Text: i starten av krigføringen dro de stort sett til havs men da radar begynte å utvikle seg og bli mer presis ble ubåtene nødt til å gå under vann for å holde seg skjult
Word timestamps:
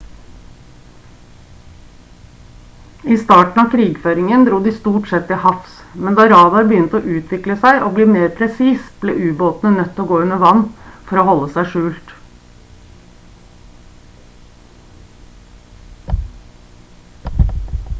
i 3.15 3.17
starten 3.23 3.59
av 3.63 3.67
krigføringen 3.73 4.45
dro 4.47 4.61
de 4.67 4.73
stort 4.77 5.11
sett 5.11 5.27
til 5.33 5.37
havs 5.43 5.75
men 6.07 6.17
da 6.21 6.25
radar 6.31 6.65
begynte 6.73 7.01
å 7.03 7.13
utvikle 7.17 7.59
seg 7.67 7.85
og 7.89 7.93
bli 7.99 8.07
mer 8.15 8.33
presis 8.41 8.89
ble 9.05 9.15
ubåtene 9.27 9.75
nødt 9.75 9.93
til 9.99 10.07
å 10.07 10.13
gå 10.15 10.19
under 10.25 10.43
vann 10.47 10.65
for 11.13 11.23
å 11.23 11.29
holde 11.31 11.53
seg 11.61 11.71
skjult 11.77 12.19